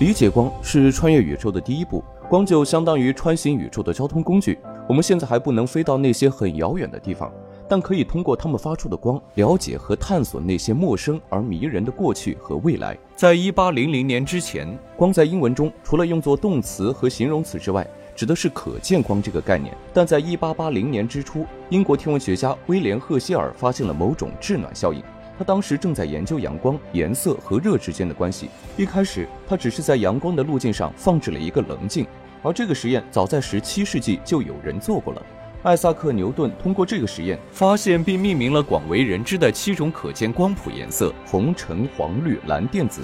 [0.00, 4.58] 理解光是穿越宇宙的第一步，光就相当于穿行宇宙的交通工具。
[4.88, 7.30] 我们现在还不能飞到那些很遥远的地方，
[7.68, 12.96] 但可以通过它们发出的光，了解和探索那些陌生而迷人的过去和未来。
[13.14, 14.66] 在一八零零年之前，
[14.96, 17.86] 光在英文中除了用作动词和形容词之外，
[18.16, 19.76] 指的是可见光这个概念。
[19.92, 25.02] 但在一八八零年之初，英国天文学家威廉·赫歇尔发现了某种制暖效应。
[25.40, 28.50] 他当时正在研究阳光、颜色和热之间的关系。
[28.76, 32.06] 一开始，他只是在阳光的路径上放置了一个棱镜，
[32.42, 35.22] 而这个实验早在17世纪就有人做过了。
[35.62, 43.00] 艾萨克·牛顿通过这个实验发现并命名了广为人知的七种可见光谱颜色：红、橙、黄、绿、蓝、靛、紫。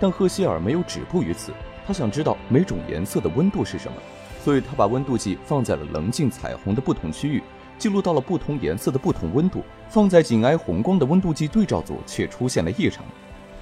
[0.00, 1.52] 但赫歇尔没有止步于此，
[1.86, 3.96] 他想知道每种颜色的温度是什么，
[4.42, 7.40] 所以他把温度计放在了棱镜彩虹的不同区域。
[7.78, 13.04] 记录到了不同颜色的不同温度，放在紧挨红光的温度计对照组却出现了异常。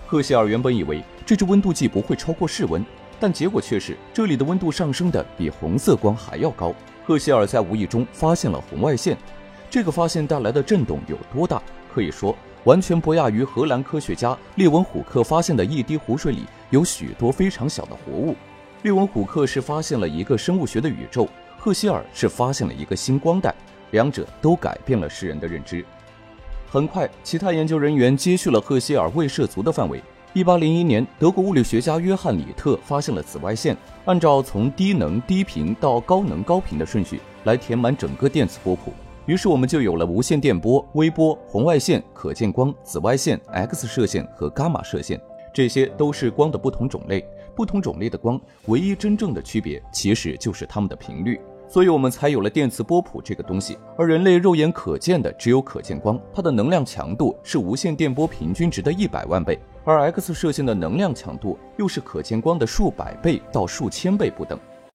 [0.07, 2.85] 赫歇尔原本以为这只温度计不会超过室温，
[3.19, 6.73] 但结果却是这里的温度上升的比红色光还要高。
[7.05, 9.17] 赫歇尔在无意中发现了红外线，
[9.69, 11.61] 这个发现带来的震动有多大？
[11.93, 18.35] 可以说完全不亚于荷兰科学家列文虎克发现的一滴湖水里有许多非常小的活物。
[18.83, 23.55] 列文虎克是发现了一个生物学的宇宙，赫歇尔是发现了一个星光带。
[23.95, 25.85] 两者都改变了世人的认知。
[26.69, 30.03] 很快，其他研究人员接续了赫歇尔未涉足的范围。
[30.33, 38.93] 一八零一年，德国物理学家约翰·里特发现了紫外线，按照从低能低频到高能高频的顺序来填满整个电磁波谱。
[39.27, 45.21] 于是，我们就有了无线电波、微波、红外线、可见光、紫外线、X 射线和伽马射线。
[45.55, 47.25] 这些都是光的不同种类。
[47.55, 51.41] 不同种类的光，唯一真正的区别其实就是它们的频率。
[51.75, 64.57] 所以我们才有了电磁波谱这个东西，而人类肉眼可见的只有可见光，它的能量强度是无线电波平均值的一百万倍，而 X 射线的能量强度又是可见光的数百倍到数千倍不等。